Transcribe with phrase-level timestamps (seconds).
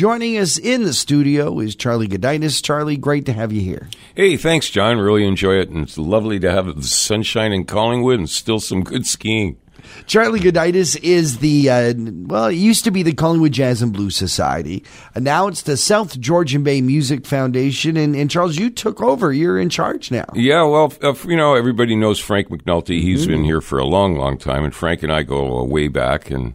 [0.00, 2.64] Joining us in the studio is Charlie Gudaitis.
[2.64, 3.90] Charlie, great to have you here.
[4.14, 4.96] Hey, thanks, John.
[4.96, 8.82] Really enjoy it, and it's lovely to have the sunshine in Collingwood and still some
[8.82, 9.58] good skiing.
[10.06, 14.16] Charlie Gudaitis is the, uh, well, it used to be the Collingwood Jazz and Blues
[14.16, 14.82] Society.
[15.14, 17.98] And now it's the South Georgian Bay Music Foundation.
[17.98, 19.34] And, and Charles, you took over.
[19.34, 20.24] You're in charge now.
[20.32, 23.02] Yeah, well, uh, you know, everybody knows Frank McNulty.
[23.02, 23.32] He's mm-hmm.
[23.32, 24.64] been here for a long, long time.
[24.64, 26.30] And Frank and I go way back.
[26.30, 26.54] And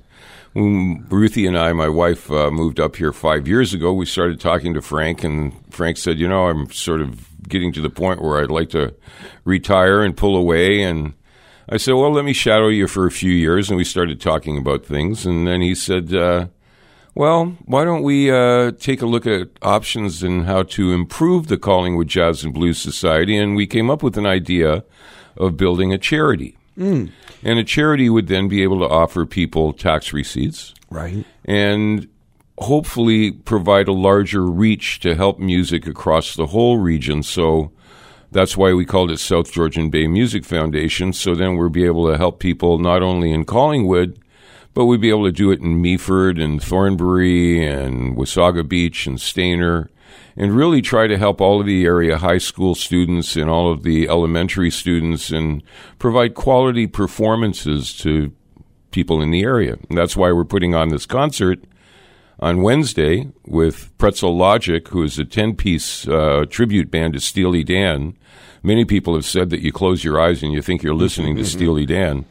[0.55, 4.39] when Ruthie and I, my wife, uh, moved up here five years ago, we started
[4.39, 8.21] talking to Frank, and Frank said, "You know, I'm sort of getting to the point
[8.21, 8.93] where I'd like to
[9.43, 11.13] retire and pull away." And
[11.67, 14.57] I said, "Well, let me shadow you for a few years," and we started talking
[14.57, 15.25] about things.
[15.25, 16.47] And then he said, uh,
[17.15, 21.57] "Well, why don't we uh, take a look at options and how to improve the
[21.57, 24.85] Collingwood Jazz and Blues Society?" And we came up with an idea
[25.35, 26.57] of building a charity.
[26.77, 27.11] Mm.
[27.43, 30.73] And a charity would then be able to offer people tax receipts.
[30.89, 31.25] Right.
[31.45, 32.07] And
[32.57, 37.23] hopefully provide a larger reach to help music across the whole region.
[37.23, 37.71] So
[38.31, 41.13] that's why we called it South Georgian Bay Music Foundation.
[41.13, 44.19] So then we'll be able to help people not only in Collingwood,
[44.73, 49.17] but we'd be able to do it in Meaford and Thornbury and Wasaga Beach and
[49.17, 49.87] Stayner
[50.35, 53.83] and really try to help all of the area high school students and all of
[53.83, 55.63] the elementary students and
[55.99, 58.31] provide quality performances to
[58.91, 59.77] people in the area.
[59.89, 61.63] And that's why we're putting on this concert
[62.39, 67.63] on Wednesday with Pretzel Logic, who is a 10 piece uh, tribute band to Steely
[67.63, 68.17] Dan.
[68.63, 71.45] Many people have said that you close your eyes and you think you're listening to.
[71.45, 72.25] Steely Dan.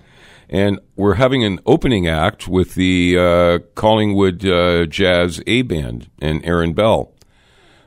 [0.48, 6.44] And we're having an opening act with the uh, Collingwood uh, Jazz A Band and
[6.44, 7.13] Aaron Bell.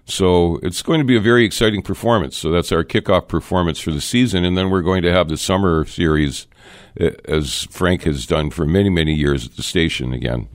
[0.10, 2.38] So it's going to be a very exciting performance.
[2.38, 5.36] So that's our kickoff performance for the season, and then we're going to have the
[5.36, 6.48] summer series,
[7.00, 10.48] uh, as Frank has done for many many years at the station again.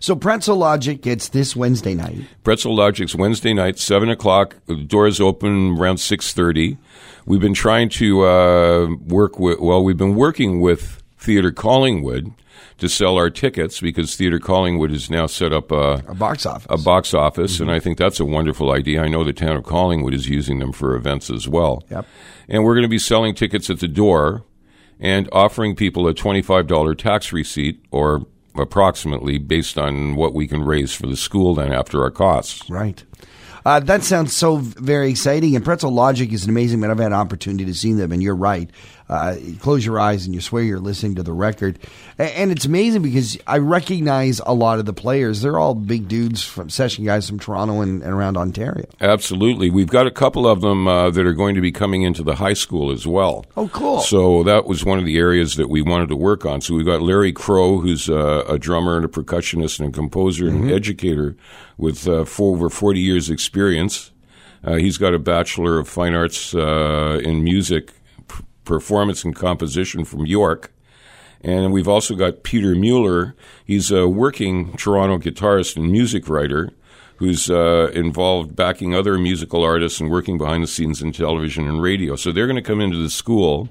[0.00, 2.18] So Pretzel Logic, it's this Wednesday night.
[2.44, 4.56] Pretzel Logic's Wednesday night, seven o'clock.
[4.66, 6.76] The doors open around six thirty.
[7.24, 9.60] We've been trying to uh, work with.
[9.60, 12.32] Well, we've been working with Theater Collingwood
[12.78, 16.66] to sell our tickets because Theater Collingwood has now set up a, a box office.
[16.70, 17.64] A box office, mm-hmm.
[17.64, 19.02] and I think that's a wonderful idea.
[19.02, 21.84] I know the town of Collingwood is using them for events as well.
[21.90, 22.06] Yep.
[22.48, 24.44] And we're going to be selling tickets at the door
[24.98, 28.26] and offering people a $25 tax receipt or
[28.56, 32.68] approximately based on what we can raise for the school then after our costs.
[32.68, 33.04] Right.
[33.64, 35.56] Uh, that sounds so very exciting.
[35.56, 36.90] And Pretzel Logic is an amazing man.
[36.90, 38.70] I've had an opportunity to see them, and you're right.
[39.10, 41.80] Uh, you close your eyes and you swear you're listening to the record.
[42.16, 45.42] And it's amazing because I recognize a lot of the players.
[45.42, 48.86] They're all big dudes from session guys from Toronto and, and around Ontario.
[49.00, 49.68] Absolutely.
[49.68, 52.36] We've got a couple of them uh, that are going to be coming into the
[52.36, 53.44] high school as well.
[53.56, 53.98] Oh, cool.
[53.98, 56.60] So that was one of the areas that we wanted to work on.
[56.60, 60.44] So we've got Larry Crow, who's a, a drummer and a percussionist and a composer
[60.44, 60.68] mm-hmm.
[60.68, 61.34] and educator
[61.76, 63.49] with uh, for over 40 years' experience.
[64.64, 67.92] Uh, he's got a Bachelor of Fine Arts uh, in Music
[68.64, 70.72] performance and composition from York.
[71.42, 73.34] And we've also got Peter Mueller.
[73.64, 76.70] He's a working Toronto guitarist and music writer
[77.16, 81.82] who's uh, involved backing other musical artists and working behind the scenes in television and
[81.82, 82.16] radio.
[82.16, 83.68] So they're going to come into the school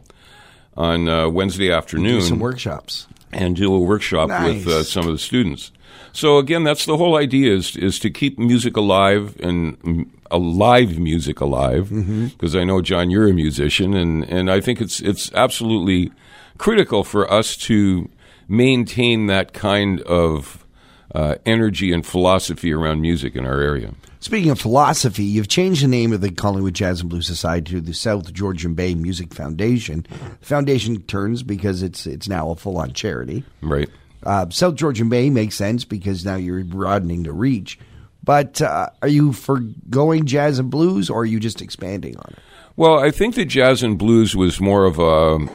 [0.75, 2.19] on uh, Wednesday afternoon.
[2.19, 3.07] Do some workshops.
[3.31, 4.65] And do a workshop nice.
[4.65, 5.71] with uh, some of the students.
[6.11, 11.39] So again, that's the whole idea is is to keep music alive and alive music
[11.39, 12.57] alive because mm-hmm.
[12.57, 16.11] I know John, you're a musician, and and I think it's it's absolutely
[16.57, 18.09] critical for us to
[18.47, 20.65] maintain that kind of
[21.13, 23.93] uh, energy and philosophy around music in our area.
[24.21, 27.81] Speaking of philosophy, you've changed the name of the Collingwood Jazz and Blues Society to
[27.81, 30.05] the South Georgian Bay Music Foundation.
[30.41, 33.45] The foundation turns because it's it's now a full on charity.
[33.61, 33.89] Right.
[34.23, 37.79] Uh, South Georgian Bay makes sense because now you're broadening the reach.
[38.23, 42.39] But uh, are you forgoing jazz and blues, or are you just expanding on it?
[42.75, 45.47] Well, I think that jazz and blues was more of a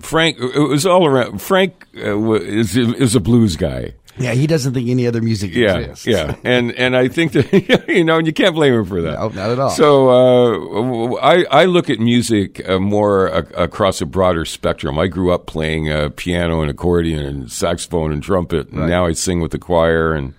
[0.00, 0.38] Frank.
[0.38, 1.42] It was all around.
[1.42, 3.94] Frank uh, is is a blues guy.
[4.18, 6.06] Yeah, he doesn't think any other music yeah, exists.
[6.06, 9.14] Yeah, and and I think that you know, and you can't blame him for that.
[9.14, 9.70] No, not at all.
[9.70, 14.98] So uh, I I look at music uh, more across a broader spectrum.
[14.98, 18.88] I grew up playing uh, piano and accordion and saxophone and trumpet, and right.
[18.88, 20.12] now I sing with the choir.
[20.12, 20.34] And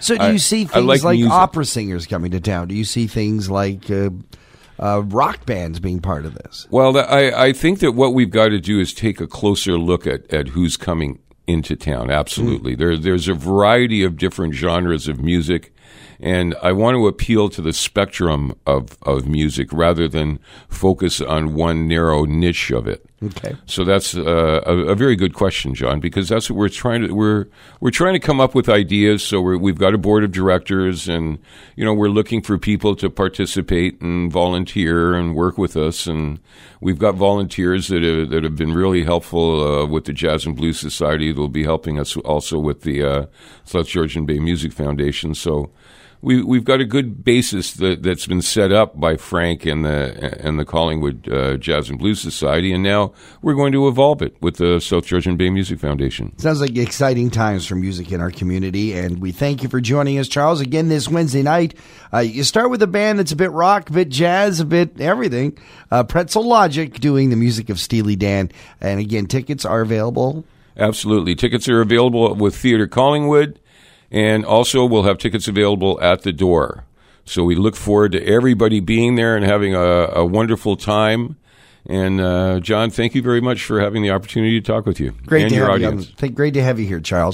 [0.00, 2.68] so, do you see things like, like opera singers coming to town?
[2.68, 4.10] Do you see things like uh,
[4.78, 6.66] uh, rock bands being part of this?
[6.70, 10.06] Well, I, I think that what we've got to do is take a closer look
[10.06, 12.10] at, at who's coming into town.
[12.10, 12.74] Absolutely.
[12.74, 12.78] Mm.
[12.78, 15.74] There, there's a variety of different genres of music,
[16.20, 21.54] and I want to appeal to the spectrum of, of music rather than focus on
[21.54, 23.04] one narrow niche of it.
[23.24, 23.56] Okay.
[23.66, 27.12] So that's uh, a, a very good question, John, because that's what we're trying to
[27.12, 27.46] we're
[27.80, 29.22] we're trying to come up with ideas.
[29.22, 31.38] So we have got a board of directors, and
[31.76, 36.08] you know we're looking for people to participate and volunteer and work with us.
[36.08, 36.40] And
[36.80, 40.56] we've got volunteers that have, that have been really helpful uh, with the Jazz and
[40.56, 41.32] Blues Society.
[41.32, 43.26] They'll be helping us also with the uh,
[43.64, 45.34] South Georgian Bay Music Foundation.
[45.34, 45.70] So
[46.22, 50.38] we we've got a good basis that that's been set up by Frank and the
[50.40, 53.12] and the Collingwood uh, Jazz and Blues Society, and now
[53.42, 56.38] we're going to evolve it with the South Georgian Bay Music Foundation.
[56.38, 60.18] Sounds like exciting times for music in our community, and we thank you for joining
[60.18, 61.74] us, Charles, again this Wednesday night.
[62.14, 65.00] Uh, you start with a band that's a bit rock, a bit jazz, a bit
[65.00, 65.58] everything.
[65.90, 70.44] Uh, Pretzel Logic doing the music of Steely Dan, and again, tickets are available.
[70.76, 73.58] Absolutely, tickets are available with Theatre Collingwood.
[74.12, 76.84] And also, we'll have tickets available at the door.
[77.24, 81.36] So we look forward to everybody being there and having a, a wonderful time.
[81.86, 85.12] And uh, John, thank you very much for having the opportunity to talk with you
[85.26, 86.12] great and to your have audience.
[86.20, 87.30] You great to have you here, Charles.